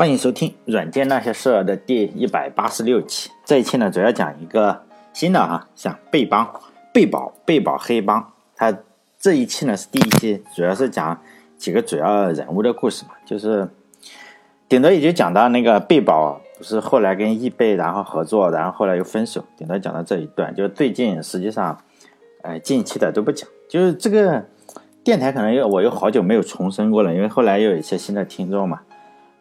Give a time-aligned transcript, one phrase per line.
[0.00, 3.30] 欢迎收听《软件那些事儿》的第一百八十六期。
[3.44, 4.80] 这一期呢，主要讲一个
[5.12, 6.50] 新的哈，像贝帮、
[6.90, 8.32] 贝宝、贝宝黑帮。
[8.56, 8.74] 它
[9.18, 11.20] 这一期呢是第一期，主要是讲
[11.58, 13.68] 几个主要人物的故事嘛，就是
[14.70, 20.54] 顶多也就讲到那个贝宝不是后来跟易贝然后合作，然后后来又分手，顶多讲到这一段。
[20.54, 21.78] 就最近实际上，
[22.40, 23.46] 呃，近期的都不讲。
[23.68, 24.46] 就是这个
[25.04, 28.80] 电台可能又我又好久没有重生过了，因为后来又有一些新的听众嘛。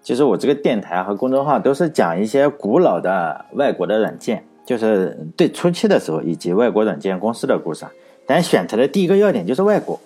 [0.09, 7.85] 其实我这个电台和公众号都是讲一些古老的外国的软件，就是最初期的时候以及外国软件公司的故事。
[8.25, 9.99] 但选择的第一个要点就是外国，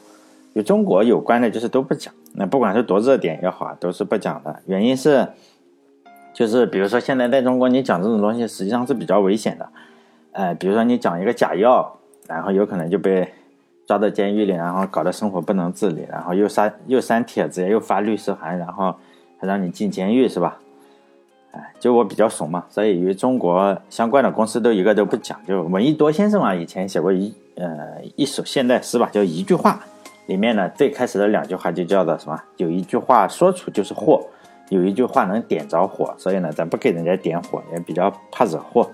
[0.55, 2.13] 与中国有关的就是都不讲。
[2.33, 4.59] 那不管是多热点也好啊，都是不讲的。
[4.65, 5.25] 原因是，
[6.33, 9.69] 就是比如说现在在中国你讲这种东西实际上是比较危险的。
[10.33, 13.31] 呃，比如说你讲一个假药，然后有可能就被
[13.87, 18.93] 抓到监狱里，然后搞得生活不能自理，然后又删又删帖子，又发律师函，然后。
[19.45, 20.57] 让你进监狱是吧？
[21.51, 25.39] 哎，就我比较怂嘛，所以与中国相关的公司都一个都不讲。
[25.45, 29.79] 就闻一多先生啊，以前写过一呃一首现代诗吧，叫一句话，
[30.25, 32.41] 里面呢最开始的两句话就叫做什么？
[32.57, 34.25] 有一句话说出就是祸，
[34.69, 38.89] 有一句话能点着火，所以呢咱不给人家点火，也比较怕惹祸。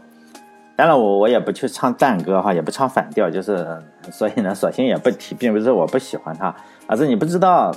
[0.76, 3.66] 当然我我也不去唱赞歌哈，也不唱反调，就是
[4.12, 6.54] 所以呢索性也不提，并不是我不喜欢他，
[6.88, 7.74] 而是你不知道。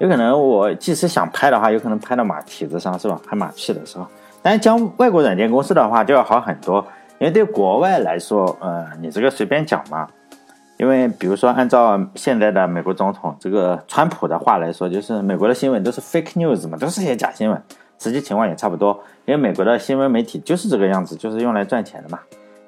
[0.00, 3.20] 有可能我即使想拍的话，有可能拍到马蹄子上，是吧？
[3.28, 4.06] 拍马屁的时候。
[4.40, 6.82] 但是讲外国软件公司的话，就要好很多，
[7.18, 10.08] 因为对国外来说，呃，你这个随便讲嘛。
[10.78, 17.62] 因为比如说，按照现在的美国总统这个川普的话来说，就是美国的新闻都是 fake news 嘛，都是些假新闻，
[17.98, 18.98] 实际情况也差不多。
[19.26, 22.18] 因为美国的新闻媒体就是这个样子，就是用来赚钱的嘛。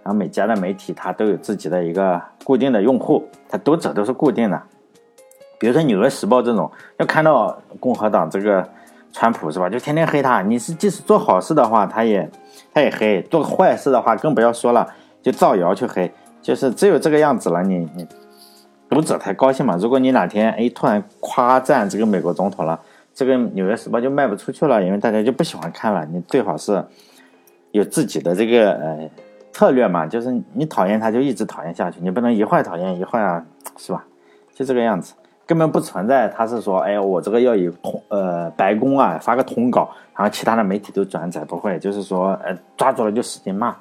[0.04, 4.62] 然后每家的媒体它都有自己的一个固定的用户，它读者都是固定的。
[5.62, 8.68] 比如说《纽约时报》这种，要看到共和党这个
[9.12, 10.42] 川普是吧，就天天黑他。
[10.42, 12.28] 你是即使做好事的话，他也
[12.74, 14.84] 他也黑；做坏事的话，更不要说了，
[15.22, 16.12] 就造谣去黑。
[16.40, 18.04] 就是只有这个样子了，你你
[18.90, 19.76] 读者才高兴嘛。
[19.76, 22.80] 如果你哪天哎突然夸赞这个美国总统了，
[23.14, 26.04] 这个《纽约时报》就卖不出去了，因为大家就不喜欢看了。
[26.06, 26.84] 你最好是
[27.70, 29.08] 有自己的这个呃
[29.52, 34.04] 策略嘛，就是你讨厌他就一直讨厌下去，你不能一会儿讨厌一会儿是吧？
[34.52, 35.14] 就这个样子。
[35.44, 43.74] 根本不存在，他是说，哎，我这个要以通呃白宫啊发个通稿，然后其他的媒体都转载，不会，就是说，呃，抓住了就使劲骂。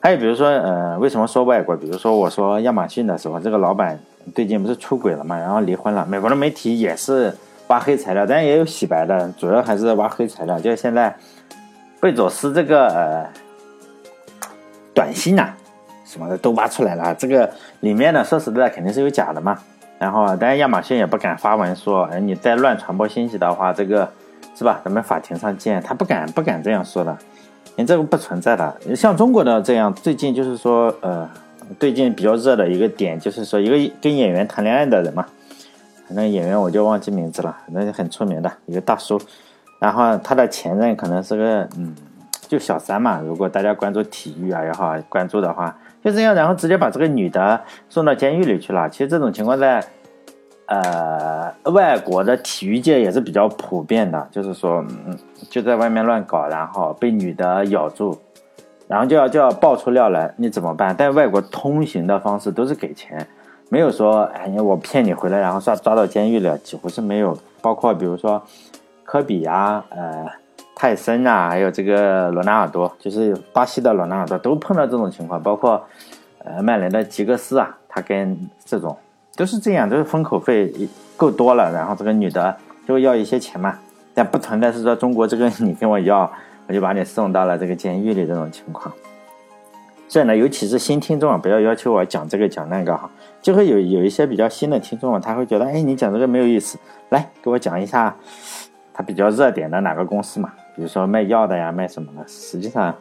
[0.00, 1.76] 还有比如说，呃，为什么说外国？
[1.76, 3.98] 比如说我说亚马逊的时候，这个老板
[4.34, 6.04] 最近不是出轨了嘛，然后离婚了。
[6.06, 7.34] 美国的媒体也是
[7.68, 10.58] 挖黑材料，但也有洗白的，主要还是挖黑材料。
[10.60, 11.16] 就是现在
[12.00, 13.26] 贝佐斯这个呃
[14.94, 15.52] 短信呐
[16.04, 19.58] 什么的都挖出来了，这个里面呢，说实在肯定是有假的嘛。
[19.98, 24.08] 然后啊，当然亚马逊也不敢发文说，哎，你再乱传播信息的话，这个
[24.54, 24.80] 是吧？
[24.84, 25.82] 咱们法庭上见。
[25.82, 27.18] 他不敢，不敢这样说的，
[27.74, 28.94] 你这个不存在的。
[28.94, 31.28] 像中国的这样，最近就是说，呃，
[31.80, 35.26] 最近比较热的一个点，就是说一个跟演员谈恋爱的人嘛，
[36.10, 39.20] 那个演员我就忘记名字了，那很出名的一个大叔。
[39.80, 41.92] 然后他的前任可能是个，嗯，
[42.46, 43.20] 就小三嘛。
[43.20, 45.76] 如果大家关注体育啊也好，关注的话。
[46.02, 48.88] 就这样，然后直接把这个女的送到监狱里去了。
[48.88, 49.84] 其实这种情况在，
[50.66, 55.18] 呃，外国的体育界也是比较普遍的，就是说，嗯，
[55.50, 58.16] 就在外面乱搞，然后被女的咬住，
[58.86, 60.94] 然后就要就要爆出料来，你怎么办？
[60.96, 63.26] 但外国通行的方式都是给钱，
[63.68, 67.36] 没有说，哎，我骗你回来，然后抓抓到监狱了，几乎是没有。
[67.60, 68.42] 包括比如说
[69.04, 70.26] 科比呀，呃。
[70.80, 75.42] 泰森啊，还有这个罗纳尔多，就是巴西的罗纳尔多，都碰到这种情况。
[75.42, 75.84] 包括，
[76.44, 78.96] 呃，曼联的吉格斯啊，他跟这种
[79.34, 80.72] 都是这样，都是封口费
[81.16, 82.56] 够多了，然后这个女的
[82.86, 83.76] 就要一些钱嘛。
[84.14, 86.30] 但不存在是说中国这个你跟我要，
[86.68, 88.94] 我就把你送到了这个监狱里这种情况。
[90.06, 93.10] 所以呢，尤其是新听众啊，不要要求我讲这个讲那个哈，
[93.42, 96.78] 就会有有一些比较新的听众啊，他会觉得，哎，你讲这个没有意思，
[97.08, 98.14] 来给我讲一下
[98.94, 100.52] 他比较热点的哪个公司嘛。
[100.78, 102.94] 比如说卖药的呀，卖什么的，实际上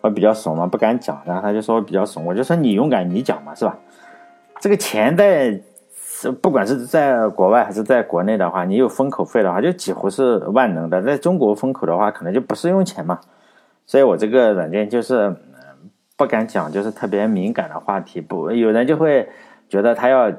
[0.00, 1.22] 我比较怂嘛，不敢讲。
[1.24, 3.78] 然后他就说我比较怂，我就说你勇敢，你讲嘛，是吧？
[4.58, 5.60] 这个钱在，
[6.42, 11.00] 不管是在国外还是在国内的话，你有封口费的话，就几乎是万能的。
[11.02, 13.20] 在中国封口的话，可能就不是用钱嘛。
[13.86, 15.32] 所以我这个软件就是
[16.16, 18.20] 不敢讲，就是特别敏感的话题。
[18.20, 19.28] 不，有人就会
[19.68, 20.32] 觉得他要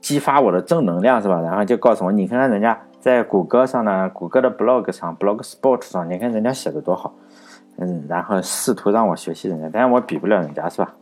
[0.00, 1.42] 激发我的正能量，是吧？
[1.42, 2.80] 然后就告诉我，你看看人家。
[3.04, 7.12] 在谷歌上呢，谷歌的 blog 上，blogspot 上，你看人家写的多好，
[7.76, 10.94] 嗯，然后试图让我学习人家，但是我比不了人家，是吧？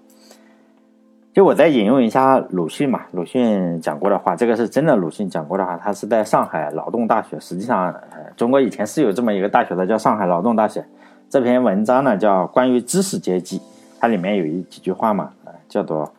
[1.33, 4.97] 就我再引用一下鲁迅嘛，鲁迅讲过的话，这个是真的。
[4.97, 7.39] 鲁迅讲过的话，他是在上海劳动大学。
[7.39, 10.85] 实际上，呃，中国以前是有这么一个大学的，叫上海劳动大学。
[11.31, 13.59] 这篇文章呢，叫《关于知识阶级》，
[14.01, 16.13] 它里面有一几句话嘛，呃，叫做：“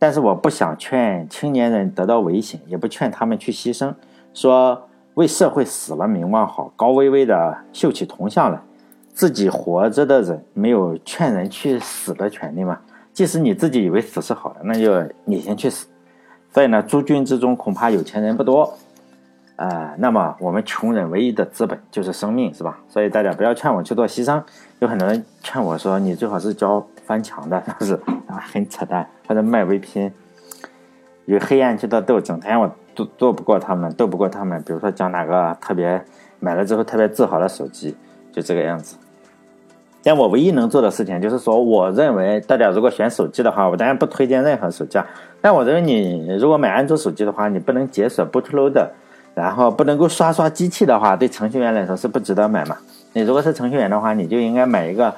[0.00, 3.92] 但是我不想劝青年人得到危险，也不劝他们去牺牲，
[4.32, 8.60] 说为社会死了名望好，高巍巍的秀起铜像来。
[9.12, 12.78] 自己活着的人没有劝人去死的权利吗？”
[13.14, 14.90] 即使你自己以为死是好的，那就
[15.24, 15.86] 你先去死。
[16.52, 18.76] 所以呢，诸君之中恐怕有钱人不多，
[19.54, 22.76] 啊，那么我们穷人唯一的资本就是生命，是吧？
[22.88, 24.42] 所以大家不要劝我去做牺牲。
[24.80, 27.94] 有很多人劝我说，你最好是教翻墙的， 是不是？
[28.26, 30.10] 啊， 很扯淡，或者卖 VPN，
[31.26, 34.62] 与黑暗去斗，整天我都斗不过他们，斗不过他们。
[34.62, 36.02] 比如说讲哪个特别
[36.40, 37.96] 买了之后特别自豪的手机，
[38.32, 38.96] 就这个样子。
[40.02, 44.98] 但我唯一能做的事情就是说，我认为大家如果选手机的话，我当然不推荐任何手机。
[45.40, 48.88] 但我认为你如果买安卓手机的话，你不能解锁 bootloader，
[49.34, 52.76] 然后不能够刷刷机器的话，对程序员来说是不值得买嘛。
[53.14, 55.14] 你如果是程序员的话，你就应该买一个，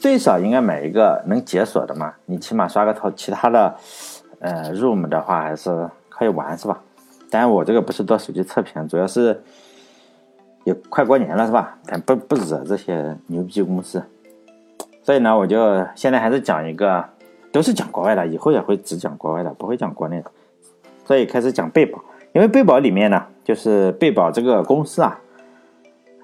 [0.00, 2.12] 最少应该买一个能解锁的嘛。
[2.26, 3.74] 你起码刷个套其他的，
[4.40, 6.78] 呃，room 的话还是可以玩是吧？
[7.30, 9.42] 当然我这个不是做手机测评，主要是
[10.64, 11.76] 也快过年了是吧？
[11.82, 14.02] 咱不不惹这些牛逼公司。
[15.02, 17.04] 所以呢，我就现在还是讲一个，
[17.52, 20.30] 都是讲国外的，以后也会只讲国外的，不会讲国内的。
[21.04, 22.00] 所以开始讲贝宝，
[22.32, 25.20] 因为贝宝里面呢，就是贝宝这个公司啊，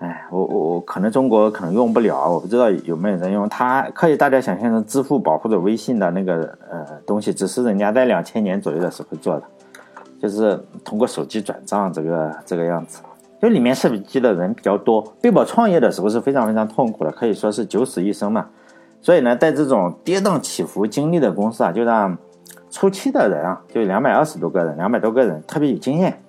[0.00, 3.48] 哎，我我我可能中国可能用不了，我不知道有没有人用。
[3.48, 9.42] 它可以大家想象成支付宝或者微信的那个呃东西，只是人家在两千年左右的时候做的，
[10.22, 13.02] 就是通过手机转账这个这个样子。
[13.40, 18.46] 就里面涉及的人比较多，贝宝创业的时候是非常非常痛苦的，可以说是九死一生嘛。
[19.00, 22.16] 所以呢，在这种跌宕起伏经历的公司啊，就让
[22.70, 26.22] 初期的人啊，就两百二十多个人，两百多个人特别有经验。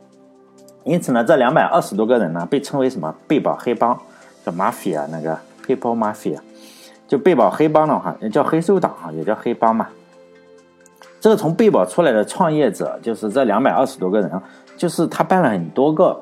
[0.83, 3.95] 因此呢，这两百二十多个人呢，被称为什么贝宝黑帮，
[4.43, 5.37] 叫 mafia 那个
[5.67, 6.39] people mafia，
[7.07, 9.87] 就贝宝黑帮的话，也叫黑手党啊，也叫黑帮嘛。
[11.23, 14.43] 这个从贝宝出来的创业者，就是这两百二十多个人啊，
[14.75, 16.19] 就是他办了很多个。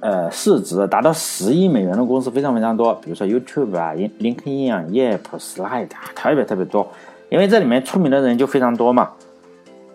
[0.00, 6.88] 呃，市值达到十亿美元的公司非常非常多，比如说 YouTube 啊、LinkedIn 啊、Yep、Slide 啊，特别特别多。
[7.28, 9.10] 因为这里面出名的人就非常多嘛，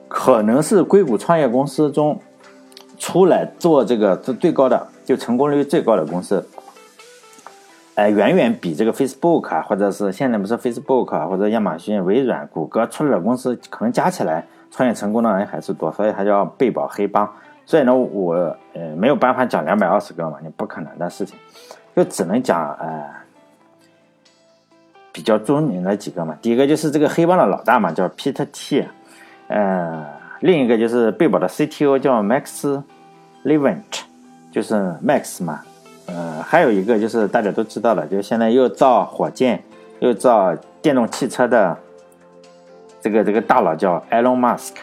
[0.07, 2.19] 可能是硅谷创业公司中
[2.99, 6.47] 出来做这个最最高的，就成功率最高的公司，
[7.95, 17.27] 哎，远远比这个 Facebook 啊，或者是现在不是 Facebook 啊，或者亚马逊、微软、谷歌出来的公司，可能加起来创业成功的人还是多，所以它叫贝宝黑帮。
[17.65, 18.35] 所以呢，我
[18.73, 21.35] 呃没有办法讲两百二十个嘛，你不可能的事情，
[21.95, 23.03] 就只能讲呃
[25.11, 26.37] 比较著名的几个嘛。
[26.41, 28.85] 第一个就是这个黑帮的老大嘛，叫 Peter T，
[29.47, 30.05] 呃，
[30.41, 32.83] 另一个就是贝宝的 CTO 叫 Max
[33.45, 34.01] Levent，
[34.51, 35.61] 就是 Max 嘛，
[36.07, 39.63] 呃，还有一个就是大家都知道了，就现在又造火箭
[39.99, 41.77] 又造电动汽车的
[43.01, 44.73] 这个这个大佬叫 Elon Musk。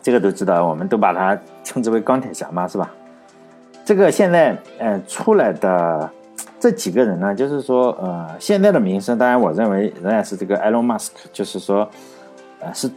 [0.00, 2.90] 这个都知道，我们都把它称之为钢铁侠嘛，是吧？
[3.84, 6.10] 这个现在呃出来的
[6.58, 11.86] 这几个人呢，就是说呃现在的名声，当然我认为仍然是这个 Elon Musk，就是说
[12.60, 12.90] 呃是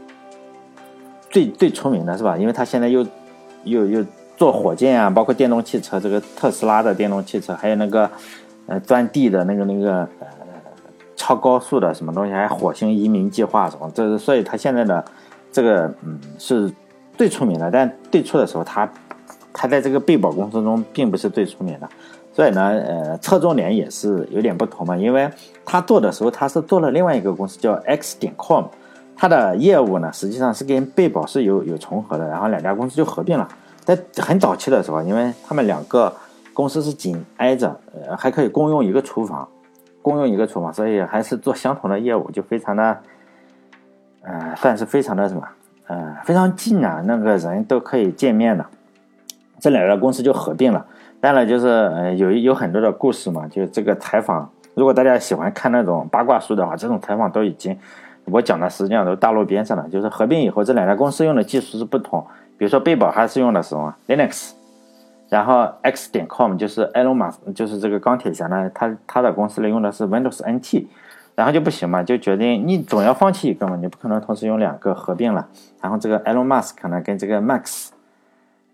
[1.29, 2.37] 最最出名的，是吧？
[2.37, 3.05] 因为他现在又
[3.63, 4.05] 又又
[4.41, 8.09] 做火箭啊，包括电动汽车，这个特斯拉的电动汽车，还有那个
[8.65, 10.27] 呃钻地的那个那个呃
[11.15, 15.05] 超高速的什么东西，还火星移民计划什么，这是所以他现在的
[15.51, 16.71] 这个嗯是。
[17.17, 18.89] 最出名的，但最初的时候，他
[19.53, 21.87] 他在这个贝宝公司中并不是最出名的，
[22.33, 24.97] 所以呢，呃，侧重点也是有点不同嘛。
[24.97, 25.29] 因为
[25.63, 28.65] 他做的时候，他是做了另外一个公司叫 X 点 com，
[29.15, 33.47] 他的业务呢实际上是跟贝宝是有有重合的，然后两家公司就合并了。
[33.83, 36.13] 在很早期的时候，因为他们两个
[36.53, 39.47] 公司是紧挨着，呃，还可以共用一个厨房，
[40.01, 42.97] 共用一个厨房，所以还是做相同的业务，就非常的，
[44.21, 45.47] 呃，算是非常的什么。
[45.87, 48.65] 呃，非常近啊，那个人都可以见面的，
[49.59, 50.85] 这两个公司就合并了。
[51.19, 57.77] 当然，就是呃有有很多的故事嘛，就这个采访，如果大家喜欢看那种八卦书的话，这种采访都已经
[58.25, 59.89] 我讲的实际上都大路边上了。
[59.89, 62.25] 就是合并以后，这两家公司用的技术是不同。
[62.61, 64.51] 比如说贝宝还是用的什么 Linux，
[65.29, 70.85] 然后 X 点 com 就是 Elon Musk，就是这个钢铁侠呢，他他的公司里用的是 Windows NT。
[71.33, 75.47] 然后就不行嘛，就决定你总要放弃一个嘛，你不可能同时用两个合并了。
[75.81, 77.87] 然后这个 Elon Musk 呢，跟这个 Max，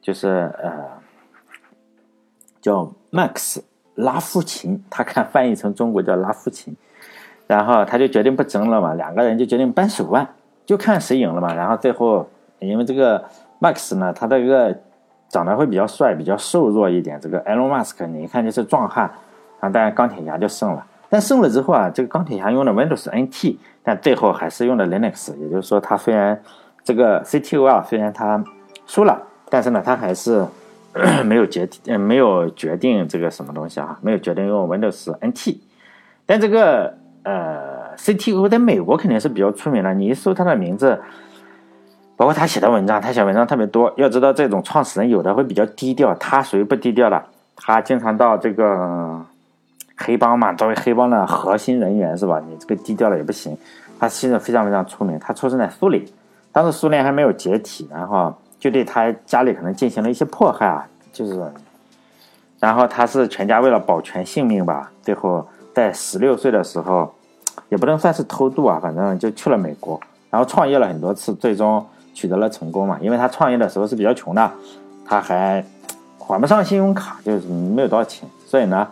[0.01, 0.71] 就是呃，
[2.59, 3.61] 叫 Max
[3.95, 6.75] 拉夫琴，他看翻译成中国叫拉夫琴。
[7.45, 10.27] 然后他就决定不争了嘛，两个人就决定扳手腕，
[10.65, 11.53] 就看谁赢了嘛。
[11.53, 12.27] 然后最后，
[12.59, 13.23] 因为这个
[13.59, 14.77] Max 呢，他这个
[15.29, 17.19] 长得会比较帅，比较瘦弱一点。
[17.19, 19.11] 这个 Elon Musk 你一看就是壮汉，
[19.59, 20.85] 啊，当然钢铁侠就胜了。
[21.09, 25.35] 但胜了之后啊，这个钢铁侠用的 Windows NT，但最后还是用的 Linux。
[25.37, 26.41] 也就是说，他虽然
[26.83, 28.43] 这个 CTO 啊，虽然他
[28.85, 30.45] 输了，但是呢，他还是
[31.25, 35.57] 没有决定，没有决定这个什么东西啊，没有决定用 Windows NT。
[36.25, 41.01] 但这个呃 CTO 在美国肯定是比较出名的，你一搜他的名字，
[42.17, 43.93] 包括他写的文章，他写文章特别多。
[43.95, 47.23] 要知道，这种创始人有的会比较低调，他属于不低调的，
[47.55, 49.25] 他经常到这个。
[49.99, 52.39] 黑帮嘛，作为黑帮的核心人员是吧？
[52.47, 53.57] 你这个低调了也不行。
[53.99, 56.05] 他现在非常非常出名，他出生在苏联，
[56.51, 61.51] 当时苏联还没有解体，然后就对他家里可能进行了一些迫害啊，就是，
[62.59, 67.11] 然后他是全家为了保全性命吧，最后在十六岁的时候，
[67.69, 71.83] 也不能算是偷渡啊，反正就去了美国，然后创业了很多次，最终
[72.17, 72.97] 取得了成功嘛。
[72.99, 74.51] 因为他创业的时候是比较穷的，
[75.05, 75.63] 他还
[76.17, 78.87] 还不上信用卡，就是没有多少钱，所以呢。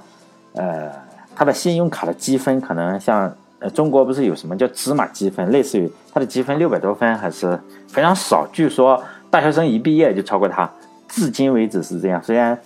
[0.54, 0.90] 呃，
[1.36, 3.30] 他的信用卡的积分可能像
[3.60, 8.48] 呃中国不是有什么叫芝麻积分，类似于他的积分六百多分还是非常少。
[8.54, 10.70] 据说大学生一毕业就超过他，
[11.10, 12.24] 至今为止是这样。
[12.24, 12.58] 虽然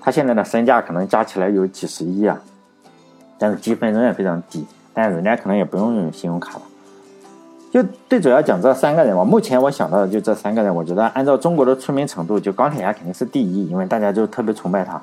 [0.00, 2.36] 他现在的身价可能加起来有几十亿啊，
[3.38, 4.66] 但是积分仍然非常低。
[4.92, 6.62] 但人家可能也不用用信用卡了。
[7.76, 10.74] 就最主要讲这三个人，我目前我想到的就这三个人。
[10.74, 14.98] 我觉得按照中国的出名程度，就钢铁侠肯定是第一，因为大家就特别崇拜他。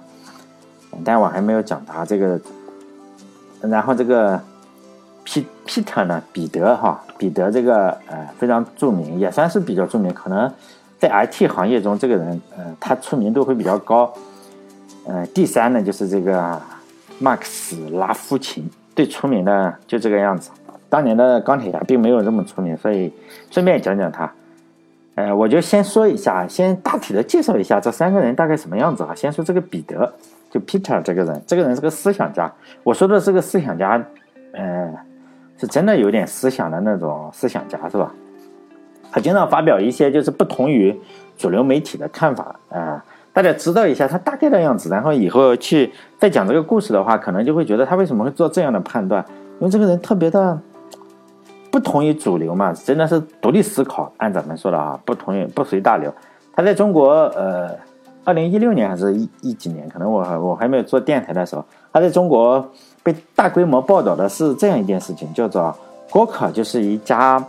[1.05, 2.41] 但我还没有讲他这个，
[3.61, 4.41] 然后这个
[5.23, 10.51] 皮皮特呢，彼得哈，彼得这个呃非常著名，也算是比较著名，可能
[10.97, 14.11] 在 IT 行业中这个人呃他出名度会比较高。
[15.05, 16.59] 呃，第三呢就是这个
[17.19, 20.49] 马克思拉夫琴，最出名的就这个样子。
[20.93, 23.11] 当年的钢铁侠并没有这么出名，所以
[23.49, 24.31] 顺便讲讲他。
[25.15, 29.09] 呃，我就先说一下，先大体的介绍一下这三个人大概什么样子啊。
[29.15, 30.13] 先说这个彼得。
[30.51, 32.53] 就 Peter 这个人，这个人是个思想家。
[32.83, 34.05] 我说的这个思想家，
[34.51, 34.93] 嗯，
[35.57, 38.13] 是真的有点思想的那种思想家，是吧？
[39.11, 40.95] 他经常发表一些就是不同于
[41.35, 43.03] 主流媒体的看法啊。
[43.33, 49.25] 大家知道一下他大概的样子，然后以后去再讲这个故事的话，可能就会觉得他为什么会做这样的判断，
[49.59, 50.55] 因为这个人特别的
[51.73, 54.13] 不同于主流嘛，真的是独立思考。
[54.17, 56.13] 按咱们说的啊，不同于不随大流。
[56.55, 57.71] 他在中国，呃。
[58.25, 59.89] 二零一六年还是一一几年？
[59.89, 62.65] 可能我我还没有做电台的时候，他在中国
[63.03, 65.75] 被大规模报道的是这样一件事情，叫做
[66.09, 67.45] gk 就是一家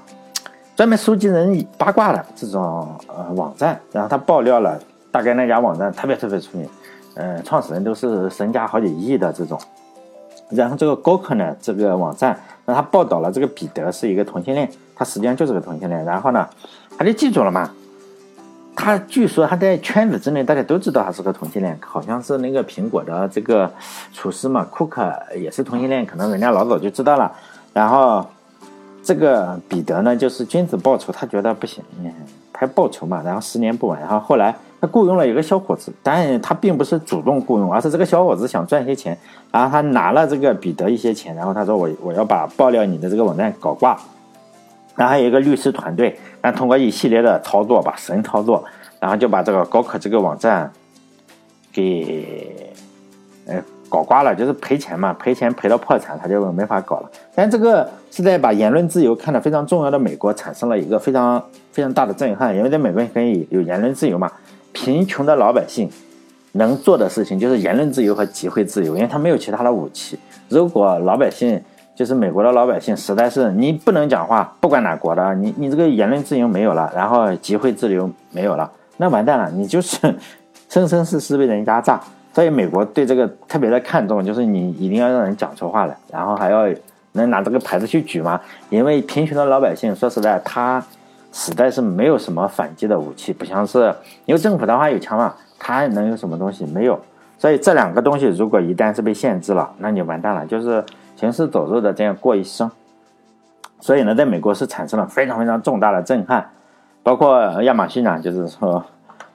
[0.75, 3.81] 专门收集人八卦的这种呃网站。
[3.93, 4.77] 然后他爆料了，
[5.13, 6.69] 大概那家网站特别特别出名，
[7.15, 9.57] 嗯，创始人都是身家好几亿的这种。
[10.51, 16.05] 然后这个 Gok 呢，这个网站，那他报道了这个彼得是一个同性恋，他实际上就是个同性恋。
[16.05, 16.49] 然后呢，
[16.97, 17.71] 他就记住了嘛。
[18.77, 23.73] 他据说他在圈子之内，大家都知道他是个同性恋，好像是那个苹果的这个
[24.13, 27.33] 厨师嘛，库克也是同性恋，可能人家老早就知道了。
[27.73, 28.27] 然后
[29.03, 31.85] 这个彼得呢，就是君子报仇，他觉得不行，
[32.53, 34.01] 他报仇嘛，然后十年不晚。
[34.01, 39.17] 然后后来他雇佣了一个小伙子，但他并不是主动雇佣，而是这个小伙子想赚些钱，
[39.51, 43.99] 然后他拿了这个彼得一些钱，然后他说我我要把爆料你的这个网站搞挂。
[44.97, 48.63] 然后还有一个律师团队，然后通过一系列的操作吧，神操作，
[49.01, 50.71] 然后就把这个高考这个网站
[51.73, 52.73] 给
[53.47, 57.11] 呃搞挂了，就是赔钱嘛，赔钱赔到破产，他就没法搞了。
[57.35, 64.31] 但这个是在把言论自由看得非常重要的美国产生了一个非常非常大的震撼，因为在美国可以有言论自由嘛，
[64.85, 65.89] 贫穷的老百姓
[66.53, 70.19] 能做的事情就是言论自由和集会自由，因为他没有其他的武器。
[70.51, 71.59] 如果老百姓
[71.97, 79.97] 就是美国的老百姓，实在是你不能讲话，不管哪国的，你你这个言论自由没有了，然后集会自由没有了，那完蛋了，你就是
[80.69, 81.99] 生生世世被人压榨。
[82.35, 86.69] 所以美国对这个特别的看重，就是你一定要让人讲出话来，然后还要
[87.13, 88.39] 能拿这个牌子去举嘛。
[88.69, 90.85] 因为贫穷的老百姓，说实在，他
[91.35, 96.99] 实在是没有什么反击的武器，不像是因为政府的话有枪嘛，他能有什么东西没有？
[97.37, 100.83] 所以这两个东西如果一旦是被限制了，那你完蛋了，就是。
[101.17, 102.69] 行尸走肉的这样过一生，
[103.79, 106.51] 所以呢，在美国是产生了非常非常重大的震撼，
[107.05, 108.85] 包括亚马逊啊，就是说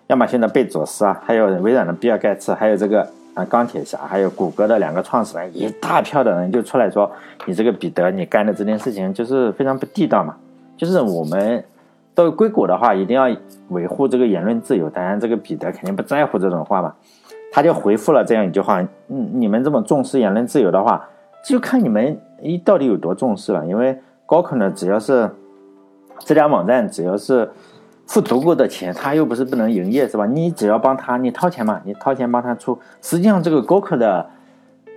[0.08, 7.10] 亚马逊的贝佐斯啊，还有微软的比尔盖茨，还有这个啊钢铁侠，还有谷歌的两个创始人，一大票的人就出来说，
[7.46, 10.36] 你这个彼得你干的这件事情就是非常不地道嘛，
[10.76, 11.64] 就是我们
[12.20, 13.34] 作为硅谷的话，一定要
[13.70, 16.94] 维护这个言论自由，当然这个彼得肯定不在乎这种话嘛，
[17.50, 21.08] 他就回复了这样一句话，嗯，你们这么重视言论自由的话。
[21.46, 25.32] 就看你们一到底有多重视了，因为高考呢，只要是
[26.26, 27.50] 这家网站只要是
[28.06, 30.26] 付足够的钱，他又不是不能营业，是吧？
[30.26, 32.78] 你只要帮他，你掏钱嘛，你掏钱帮他出。
[33.02, 34.30] 实际上，这个 Gawker 的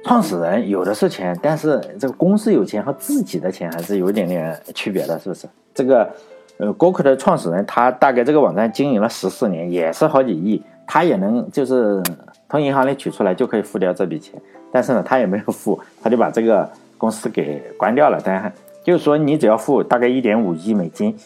[0.03, 5.47] 创始人有的是钱，但是这个公司有钱和自己的钱还是有一点点区别的，是不是？
[5.73, 6.11] 这个
[6.59, 12.03] 呃，Gawker 的创始人他大概这个网站经营了十四年，也是好几亿，他也能就是
[12.49, 14.41] 从银行里取出来就可以付掉这笔钱，
[14.71, 18.21] 但是呢，他也没有付，他就把这个公司给关掉了。
[18.23, 18.53] 但
[18.85, 21.17] 就是说，你只要付大概一点五亿美金，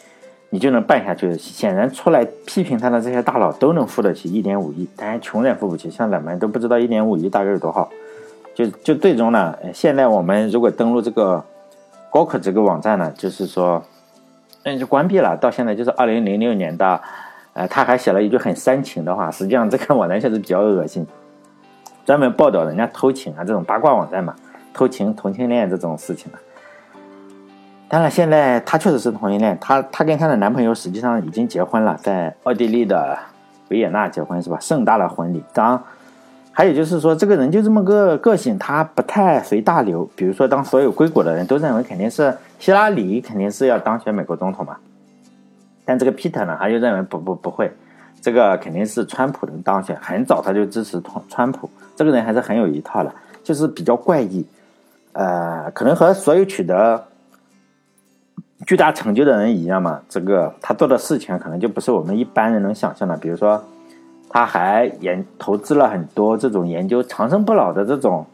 [0.51, 1.37] 你就能办下去。
[1.37, 5.91] 显然，出来批评他的这些大佬都能付得起一点五亿，但是穷人付不起。
[5.91, 7.89] 像咱们都不知道一点五亿大概有多少。
[8.55, 11.45] 就就最终呢，现在我们如果登录这个
[12.11, 13.83] 高可这个网站呢，就是说，
[14.67, 15.37] 嗯，就关闭了。
[15.37, 17.01] 到现在就是二零零六年的，
[17.53, 19.31] 呃，他还写了一句很煽情的话。
[19.31, 21.07] 实际上，这个网站确实比较恶心，
[22.05, 24.35] 专门报道人家偷情啊这种八卦网站嘛，
[24.75, 26.37] 偷情、同性恋这种事情啊。
[27.89, 33.17] 当然，现在她确实是同性恋，她她跟她的男朋友实际上已经结婚了，在奥地利的
[33.69, 34.59] 维也纳结婚是吧？
[34.61, 35.45] 盛大的婚礼。
[35.55, 35.81] 当
[36.59, 40.09] 还有就是说，这个人就这么个个性，他不太随大流。
[40.17, 44.79] 比如说，当所有硅谷的人都认为肯定是希拉里肯定是要当选美国总统嘛，
[45.85, 47.71] 但这个 Peter 呢，他就认为不不不会，
[48.23, 49.95] 这个肯定是川普能当选。
[50.01, 53.13] 很早他就支持川川普，这个人还是很有一套的，
[53.45, 54.43] 就是比较怪异，
[55.13, 57.05] 呃，可能和所有取得
[58.67, 63.63] 巨大成就的人一样嘛，这个他做的事情可能就不是我们一般人能想象的，比如说。
[64.37, 68.27] 他还研投资了很多这种研究长生不老的这种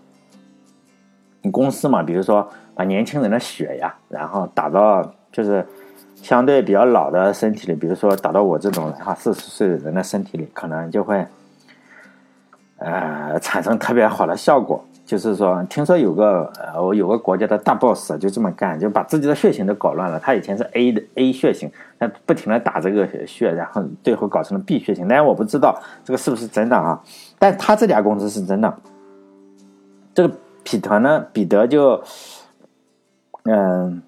[1.53, 5.65] 公司嘛，比如说把年轻人的血呀，然后打到就是
[6.17, 11.25] 相对比较老的身体里，比如说打到我这种哈四十岁的人的身体里，可能就会
[12.79, 14.85] 呃产生特别好的效果。
[15.13, 20.19] 就是说，听说有个呃，我有个国家的大 boss 就这么干，就把自己的血型都搞乱了。
[20.19, 25.07] 他以前是 A 的 A 血型，他不停的打这个血，然后最后搞成了 B 血型。
[25.07, 26.99] 但是我不知道这个是不是真的啊？
[27.39, 28.75] 但他这家公司是真的。
[30.15, 32.03] 这个彼得呢，彼得就
[33.43, 34.03] 嗯，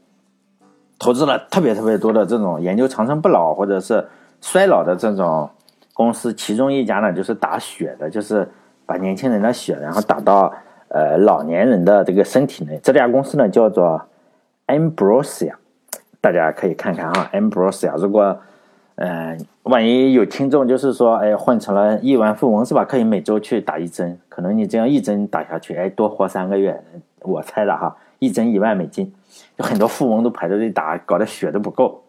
[0.98, 4.02] 投资了特别特别多的这种研究长生不老或者是
[4.40, 5.50] 衰老的这种
[5.92, 8.48] 公司，其中一家呢就是打血的，就是
[8.86, 10.50] 把年轻人的血然后打到。
[10.94, 14.00] 呃，老年人的这个身体呢，这家公司呢叫做
[14.68, 15.54] Ambrosia，
[16.20, 17.96] 大家可以看看哈，Ambrosia。
[17.96, 18.38] 如果
[18.94, 22.84] 嗯，万一有听众就是说，哎，混成了亿万富翁是吧？
[22.84, 26.80] 可以每周去打一针，可能你这样一针打下去，哎，多活三个月。
[27.22, 29.12] 我猜的哈，一针一万美金，
[29.56, 32.04] 有很多富翁都排着队打，搞得血都不够，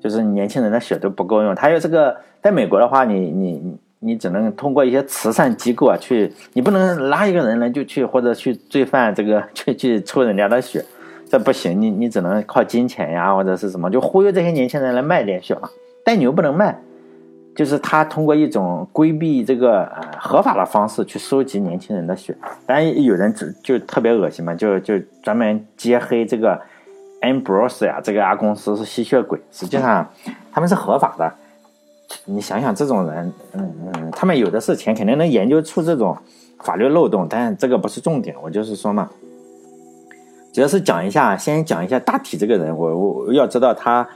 [0.00, 1.54] 就是年轻人的血都不够用。
[1.54, 3.78] 他有这个，在美国的话，你你。
[4.00, 10.84] 你只能通过一些慈善机构啊去，你不能拉一个人来就去或者去罪犯这个 去去抽人家的血，
[11.28, 11.80] 这不行。
[11.80, 15.68] 你你只能靠金钱呀或者是什么，就忽悠这些年轻人来卖点血嘛。
[16.04, 16.78] 但你又不能卖，
[17.56, 22.34] 就是他通过一种规避这个呃合法的方式去收集年轻人的血。
[22.66, 26.58] 当然有人就就特别恶心嘛，就就专门揭黑这个
[27.20, 30.08] Ambrose 呀这个家公司是吸血鬼，实际上
[30.52, 31.34] 他们是合法的。
[32.30, 36.14] 你想想，这种人，嗯嗯，他们有的是钱，肯定能研究出这种
[36.58, 38.36] 法律漏洞，但这个不是重点。
[38.42, 39.08] 我就是说嘛，
[40.52, 42.76] 主要是讲一下，先讲一下大体这个人。
[42.76, 44.06] 我我要知道他，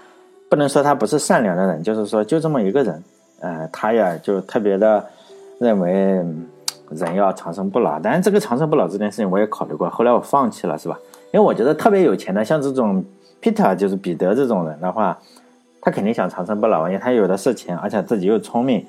[0.51, 3.03] 不能说他不是善良的人，就是说就这么一个人，
[3.40, 5.03] 呃，他呀就特别的
[5.59, 5.90] 认为
[6.90, 7.98] 人要长生不老。
[7.98, 10.98] 但是这个长生不老这件事情我也考虑过，后来我放弃了，是吧？
[11.33, 13.03] 因为我觉得特别有钱的，像这种
[13.40, 15.18] Peter 就是彼得这种人的话。
[15.83, 18.87] 他肯定想长生不老，因为他有的是钱，而且自己又聪明。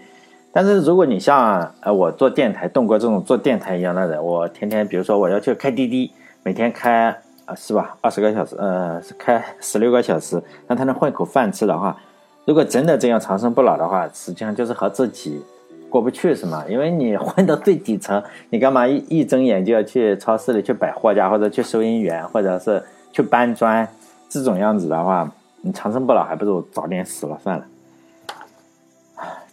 [0.51, 6.11] 但是如果你像呃我做电台动过这种做电台一样的人，我天天比如说我要去开滴滴，
[6.43, 7.09] 每天开
[7.45, 11.97] 啊是吧二十个小时，呃是开十六个小时，让他能混口饭吃的话，
[12.45, 15.41] 如果真的这样长生不老的话，实际上就是和自己
[15.89, 16.63] 过不去是吗？
[16.69, 23.87] 因为你混到最底层，你干嘛一一睁眼就要去超市里去摆货架或者去收银员或者是去搬砖
[24.29, 25.27] 这种样子的话？
[25.65, 27.65] 你长生不老，还不如早点死了算了。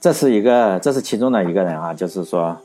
[0.01, 2.57] 这是一个，这是其中的一个人啊，就是说，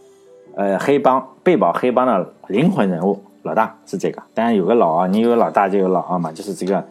[0.56, 4.20] 呃，黑帮贝宝黑帮的灵魂人物，老大是这个。
[4.34, 6.84] 当然有个老二，你有老大就有老二嘛，就是这个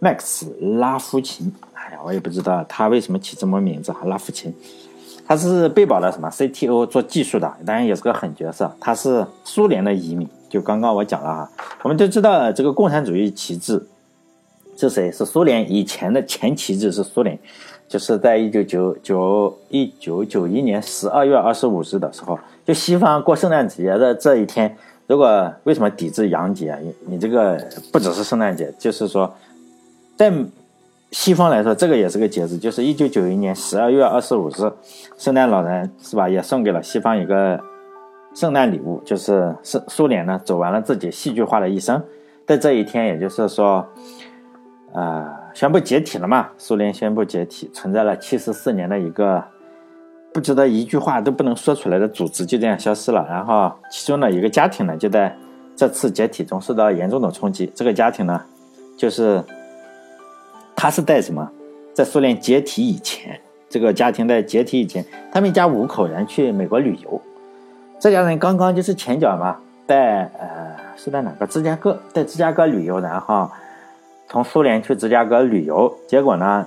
[0.00, 1.50] 麦克斯拉夫琴。
[1.72, 4.54] 哎呀，我也不知道他为什么起这么名字哈，拉夫琴。
[5.26, 8.70] 他是贝宝的什么 CTO，做技术的，当然也是个狠角色。
[8.78, 11.50] 他是苏联的移民，就刚刚我讲了哈，
[11.84, 13.82] 我们都知道这个共产主义旗帜。
[14.88, 15.12] 是谁？
[15.12, 17.38] 是苏联以前的前旗帜是苏联，
[17.86, 26.76] 就是在一九九九一九九一年十二月二十五日的时候，就西方过圣诞节的这一天，如果为什么抵制洋节？
[27.06, 29.32] 你这个不只是圣诞节，就是说，
[30.16, 30.32] 在
[31.10, 34.72] 西方来说，这个也是个节日，就是一九九一年十二月二十五日，
[35.16, 37.60] 圣诞老人是吧，也送给了西方一个
[38.34, 42.02] 圣诞礼物，就是苏苏联呢走完了自己戏剧化的一生，
[42.46, 43.86] 在这一天，也就是说，
[44.92, 49.42] 呃，宣布解体了嘛，苏联宣布解体，存在了七十四年的一个
[50.32, 55.34] 不值得一句话都不能说出来的组织就这样消失了，然后其中的一个家庭呢，就在
[55.74, 58.40] 这次解体中受到严重的冲击，这个家庭呢，
[58.96, 59.42] 就是。
[60.74, 61.48] 他是在什么？
[61.94, 67.22] 在苏联解体以前，这个家庭在解体以前，他们一家五口人去美国旅游。
[68.00, 73.48] 这家人刚刚就是前脚嘛，在呃是在哪个芝加哥，在芝加哥旅游，然后
[74.32, 76.66] 从苏联去芝加哥旅游，结果呢，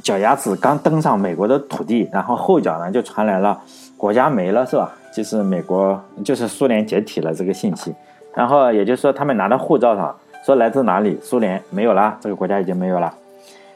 [0.00, 3.60] 脚丫子刚登上美国的土地，然后后脚呢就传来了
[3.96, 4.94] 国家没了，是吧？
[5.12, 7.92] 就是美国就是苏联解体了这个信息，
[8.32, 13.12] 然后也就是说他们拿到护照上说来自哪里，苏联没有了，这个国家已经没有了。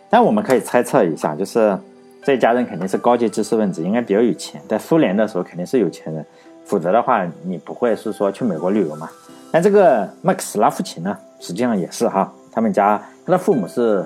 [0.09, 1.77] 但我们可以猜测一下，就是
[2.23, 4.63] 这家人肯定是高级知识分子，应该比较有钱。
[4.69, 6.25] 在苏联的时候肯定是有钱人，
[6.65, 9.11] 否则的话你不会是说去美国旅游嘛？
[9.51, 14.05] 但这个麦克斯拉夫琴呢，实际上也是哈，他们家他的父母是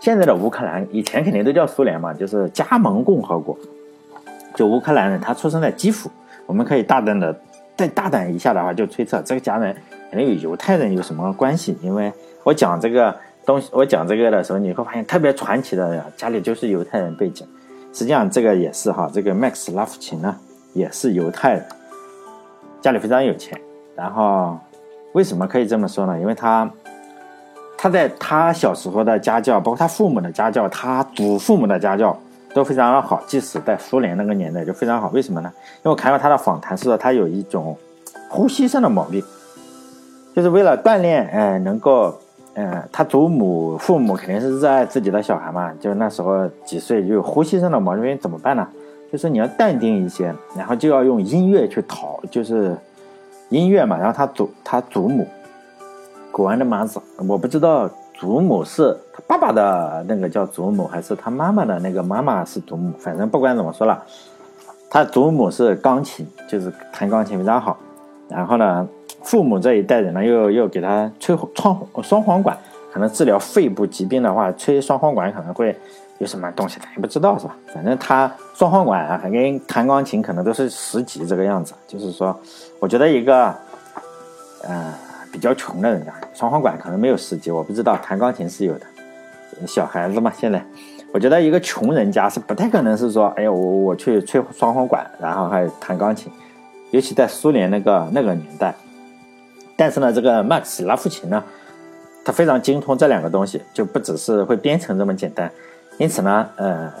[0.00, 3.54] 现在的乌克兰，以前肯定都叫苏联嘛，就是加盟共和国，
[4.54, 6.10] 就乌克兰人，他出生在基辅。
[6.46, 7.38] 我们可以大胆的
[7.76, 9.76] 再大胆一下的话，就推测这个家人
[10.10, 12.10] 肯定与犹太人有什么关系，因为
[12.42, 13.14] 我讲这个。
[13.44, 17.46] 东西我讲这个的时候，你会发现特别传奇的，家里就是犹太人背景。
[17.92, 20.34] 实际上这个也是哈，这个 Max 拉夫琴呢
[20.72, 21.66] 也是犹太人，
[22.80, 23.60] 家里非常有钱。
[23.94, 24.58] 然后
[25.12, 26.18] 为什么可以这么说呢？
[26.18, 26.70] 因为他
[27.78, 32.14] 他在他小时候的家教，包括他父母的家教，他祖父母的家教
[32.52, 35.08] 都非常的好，即使在苏联那个年代就非常好。
[35.14, 35.50] 为什么呢？
[35.76, 37.74] 因为我看到他的访谈，是说他有一种
[38.28, 39.22] 呼吸上的毛病，
[40.34, 42.14] 就是为了锻炼，哎，能够。
[42.60, 48.66] 嗯，他祖母、父母肯定是热爱自己的小孩嘛，就那时候几岁就有呼吸上的毛病，怎么办呢？
[49.12, 52.76] 就是你要淡定一些，然后就要用音乐去讨，就是
[53.50, 53.96] 音乐嘛。
[53.96, 55.24] 然后他祖他祖母，
[56.38, 62.92] 古安的妈子，我不知道祖母是他爸爸的那个叫祖母，还是他妈妈的那个妈妈是祖母。
[62.96, 64.00] 反正不管怎么说了，
[64.88, 67.76] 他祖母是钢琴，就是弹钢琴非常好。
[68.28, 68.88] 然后呢？
[69.24, 72.56] 父母这一代人呢，又又给他吹双双簧管，
[72.92, 75.76] 可能治疗肺部疾病的话，吹双簧管可能会
[76.18, 77.56] 有什么东西，咱也不知道是吧？
[77.74, 81.74] 反正他双簧管啊，跟弹钢琴可能都是十级这个样子。
[81.88, 82.34] 就是说，
[82.78, 83.52] 我觉得一个，
[84.62, 84.94] 呃，
[85.32, 88.86] 比较穷的人家，双簧管可能没有十级，我不知道，弹钢琴是有的。
[89.66, 90.64] 小孩子嘛，现在，
[91.12, 96.30] 我觉得一个穷人家是不太可能是说，哎呀，我我去吹双簧管，然后还弹钢琴，
[96.92, 98.72] 尤其在苏联那个那个年代。
[99.76, 101.42] 但是呢，这个 Max 拉夫琴呢，
[102.24, 105.50] 他非常精通这两个东西，就不只是会编程这么简单。
[105.98, 106.92] 因此呢，呃，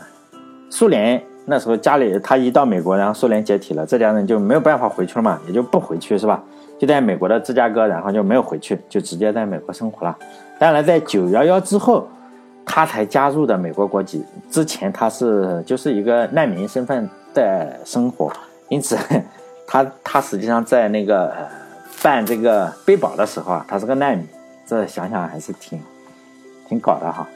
[0.68, 6.42] 苏联那时候家里他一到美国，然后苏联解体了，这家人就没有办法回去了嘛，也就不回去是吧？
[6.78, 10.16] 就在美国的芝加哥，然后就没有回去，就直接在美国生活了。
[10.58, 12.06] 当然，在九幺幺之后，
[12.64, 18.32] 他才加入的美国国籍，之前他是就是一个难民身份在生活，
[18.68, 18.96] 因此
[19.66, 21.32] 他他实际上在那个。
[22.00, 24.24] 办这个背保的时候啊，他是个难民，
[24.64, 25.82] 这想想还是挺
[26.68, 27.26] 挺搞的哈。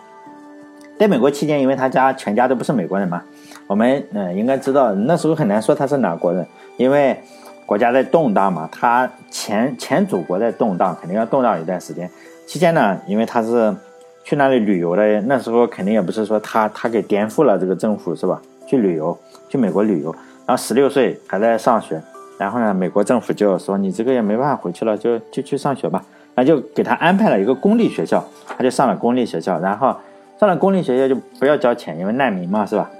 [0.98, 3.22] 在美国期间，因为他家全家都不是美国人嘛，
[3.66, 6.46] 我们嗯应该知道那时候很难说他是哪国人，
[6.78, 7.22] 因为
[7.68, 12.10] 国家在动荡嘛，他前前祖国在动荡，肯定要动荡一段时间。
[12.46, 13.76] 期间呢，因为他是
[14.24, 18.40] 去那里旅游的，那时候肯定也不是说他他给颠覆了这个政府是吧？
[18.66, 19.14] 去旅游，
[19.50, 20.10] 去美国旅游，
[20.46, 22.00] 然后十六岁还在上学。
[22.38, 26.02] 然后呢，美国政府就说你这个也没办法回去了，就就去上学吧。
[26.36, 29.60] 那就给他安排了一个公立学校，他就上了公立学校。
[29.60, 29.94] 然后
[30.40, 32.90] 上了公立学校就不要交钱，因为难民嘛，是吧？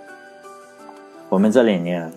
[1.30, 2.10] 我们这里呢，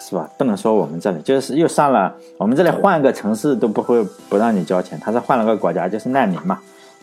[0.00, 0.28] 是吧？
[0.36, 4.98] 不能说我们这里，就是又上了我们这里换个城市都不会不让你交钱。
[5.00, 6.58] 他是换了个国家，就是难民嘛。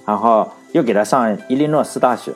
[0.06, 2.32] 然后又给他上伊利诺斯大学，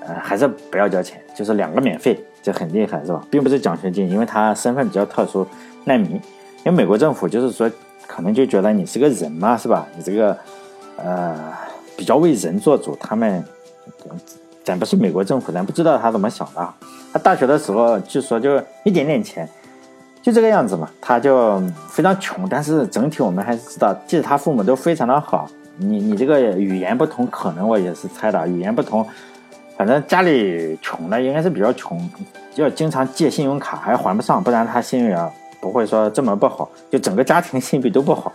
[0.00, 3.22] 呃，还是不要交钱，就是两个免费，就很厉害，是吧？
[3.30, 5.46] 并不是奖学金，因为他身份比较特殊，
[5.84, 6.12] 难民。
[6.64, 7.70] 因为美国政府就是说，
[8.06, 9.86] 可能就觉得你是个人嘛，是吧？
[9.96, 10.36] 你这个，
[10.96, 11.34] 呃，
[11.96, 12.96] 比较为人做主。
[13.00, 13.44] 他们，
[14.64, 16.74] 咱不是美国政府，咱不知道他怎么想的。
[17.12, 19.46] 他大学的时候据说就一点点钱，
[20.22, 20.88] 就这个样子嘛。
[21.00, 29.06] 他就非常穷，但是整体我们还是知道，即使他父母都非常的好，你你这个语言不同，可能我也是猜的，语言不同，
[29.76, 32.00] 反正家里穷的应该是比较穷，
[32.54, 35.30] 要经常借信用卡还还不上，不然他信用要。
[35.60, 38.32] 不会说这么不好，就整个家庭信誉都不好，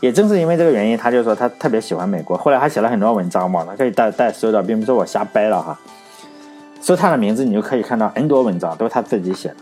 [0.00, 2.34] 也正是因为这个原因，他就说他特别喜欢美国。
[2.38, 5.78] 后来他写了很多文章嘛，他可以带带搜到，并不是我瞎掰了哈。
[6.80, 9.56] 搜他的名字，你就可以看到 N 多文章都是他自己写的。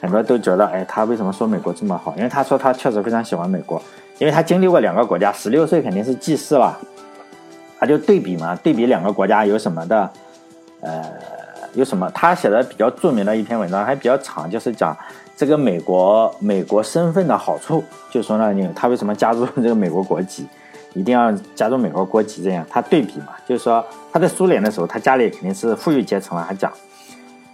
[0.00, 2.14] 很多都觉得，哎，他为什么说美国这么好？
[2.16, 3.80] 因为他说他确实非常喜欢美国，
[4.18, 6.78] 因为他经历过两个国家，十六岁肯定是记事了，
[7.78, 10.10] 他就对比嘛，对比两个国家有什么的，
[10.80, 11.04] 呃，
[11.74, 12.10] 有什么？
[12.14, 14.96] 他写的比较著名的一篇文章还比较长，就是讲
[15.36, 20.46] 这个美国美国身份的好处，就说呢，你他为什么加入这个美国国籍，
[20.94, 26.72] 一定要加入美国国籍这样，他对比嘛，就是说他在苏联的时候，他家里肯定是富裕阶层了，还讲。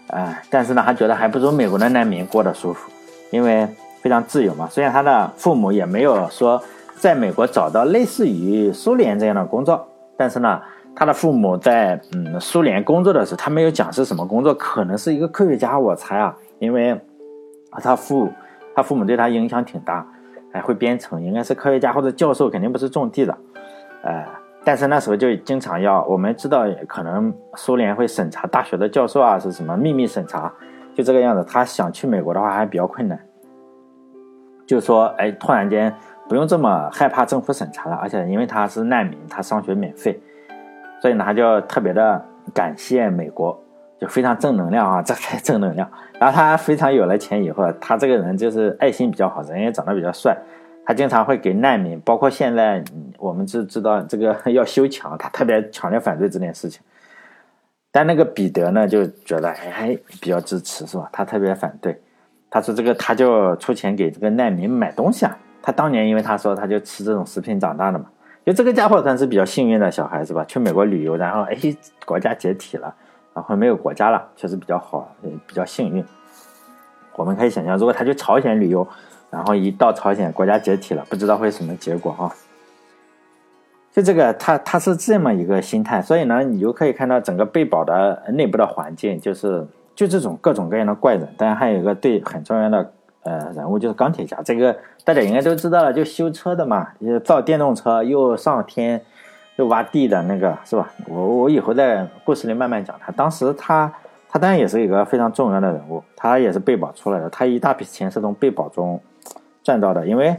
[0.08, 2.90] 哎，但是呢，他觉得还不如美国的难民过得舒服，
[3.30, 3.66] 因为
[4.00, 4.68] 非常自由嘛。
[4.70, 6.62] 虽然他的父母也没有说
[6.96, 10.62] 在美国找到类似于苏联这样的工作，但是呢，
[10.94, 17.00] 他的父母在嗯苏联工作的时候，他没有讲是什么工作，可能是一个科学家，我猜啊，因为
[17.82, 18.30] 他父
[18.74, 20.06] 他父母对他影响挺大，
[20.52, 23.36] 还会编程，应该是科学家或者教授，肯定不是种地的，
[24.02, 24.26] 哎。
[24.66, 30.52] 但是那时候就经常要，我们知道可能苏联会审查大学的教授啊，是什么秘密审查，
[30.92, 31.44] 就这个样子。
[31.48, 33.16] 他想去美国的话还比较困难，
[34.66, 35.94] 就说哎，突然间
[36.28, 40.20] 不用这么害怕政府审查了，而且因为他是难民，他上学免费，
[41.00, 42.20] 所以呢他就特别的
[42.52, 43.56] 感谢美国，
[44.00, 45.88] 就非常正能量啊，这才正能量。
[46.18, 50.36] 然后他非常有了钱以后，他这个人就是爱心比较好，人也长得比较帅。
[50.86, 52.82] 他经常会给难民，包括现在
[53.18, 56.80] 我们知知道这个 要修墙，他特别强烈反对这件事情。
[57.90, 61.08] 但那个彼得呢，就觉得哎比较支持，是吧？
[61.12, 62.00] 他特别反对，
[62.48, 65.36] 他说这个他就出钱给这个难民买东西啊。
[65.60, 68.06] 他当年因为他说他就吃这种食品长大的嘛，
[68.44, 70.44] 就这个家伙算是比较幸运的小孩，是吧？
[70.44, 71.56] 去美国旅游，然后哎
[72.04, 72.94] 国家解体了，
[73.34, 75.12] 然后没有国家了，确实比较好，
[75.48, 76.04] 比较幸运。
[77.16, 78.86] 我们可以想象，如果他去朝鲜旅游。
[79.36, 82.32] 然后一到朝鲜，国家解体了，不知道会什么结果哈。
[83.92, 91.28] 就这个，他他是这么一个心态，所以呢，你就可以看到整个贝宝的内部的环境，就是就这种各种各样的怪人。
[91.36, 92.92] 当然还有一个对很重要的
[93.24, 94.40] 呃人物，就是钢铁侠。
[94.42, 96.88] 这个大家应该都知道了，就修车的嘛，
[97.22, 99.02] 造电动车，又上天，
[99.56, 100.90] 又挖地的那个是吧？
[101.06, 103.12] 我我以后在故事里慢慢讲他。
[103.12, 103.92] 当时他
[104.30, 108.98] 他当然也是一个非常重要的人物，他也是被保出来的，他一大笔钱是从被保中。
[109.66, 110.36] 赚到的，因为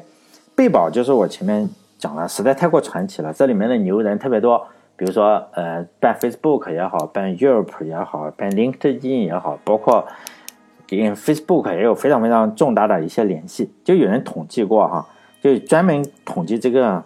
[0.55, 3.33] 贝宝就是我前面讲了，实在太过传奇了。
[3.33, 10.07] 这里面的牛人特别多，比如说呃，办 Facebook 也好，办 Europe 也好，办 LinkedIn 也好，包括
[10.87, 13.69] 跟 Facebook 也有非常非常重大的一些联系。
[13.83, 15.05] 就有人统计过哈，
[15.41, 17.03] 就专门统计这个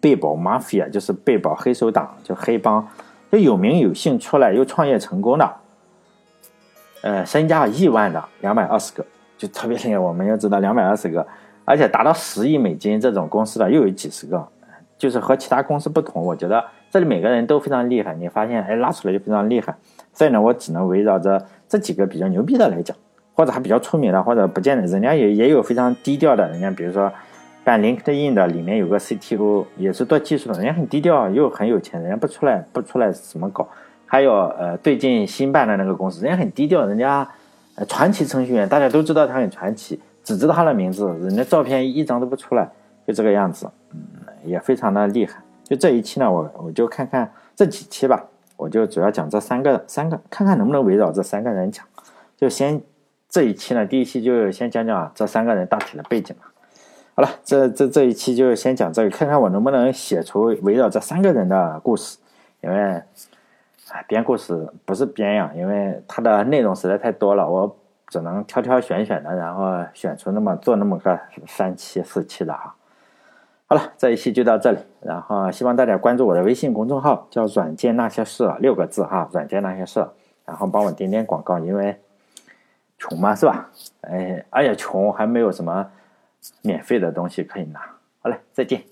[0.00, 2.86] 贝宝 Mafia，就是贝宝黑手党，就黑帮，
[3.32, 5.50] 就有名有姓出来又创业成功的，
[7.00, 9.06] 呃，身价亿万的两百二十个。
[9.36, 11.26] 就特别厉害，我们要知道两百二十个，
[11.64, 14.46] 而且达到十亿美金这种公司的又有几十个，
[14.96, 16.22] 就是和其他公司不同。
[16.22, 19.74] 我觉得这里每个人都非常厉害，你发现哎拉出来就非常厉害。
[20.12, 22.96] 所以呢，我只能围绕着这几个比较牛逼的来讲，
[23.34, 26.48] 或者还比较出名的，或者不见得人家也也有非常低调的。
[26.48, 27.12] 人家比如说
[27.64, 33.68] 办 LinkedIn 的，里面有个 CTO 也是做技术的，人家很低调又很有钱，人家不出来不出来怎么搞？
[34.06, 37.28] 还有呃最近新办的那个公司，人家很低调，人家。
[37.76, 42.70] 呃传奇程序员，大家都知道他很传奇，只知道他的名字，人家照片一张都不出来，
[43.06, 43.98] 就这个样子，嗯，
[44.44, 45.42] 也非常的厉害。
[45.64, 48.24] 就这一期呢，我我就看看这几期吧，
[48.56, 51.84] 我就主要讲这三个三个，看看能不能围绕这三个人讲。
[52.36, 52.80] 就先
[53.28, 56.52] 这一期呢，第一期就先讲讲这三个人大体的背景吧。
[57.14, 62.18] 好了，这这这一期就先讲这个，看看我能不能写出围绕这三个人的故事，
[62.60, 63.02] 因为。
[64.06, 67.76] 编故事不是编呀，因为它的内容实在太多了，我
[68.08, 72.74] 只能挑挑选选的，然后选出那么做那么个三期四期的哈。
[73.66, 80.06] 好了，这一期就到这里，然后希望大家关注我的微信公众号，叫“软件那些事”六个字哈，“软件那些事”，
[80.44, 81.98] 然后帮我点点广告，因为
[82.98, 83.70] 穷嘛是吧？
[84.02, 85.90] 哎，而且穷还没有什么
[86.62, 87.80] 免费的东西可以拿。
[88.20, 88.82] 好嘞，再见。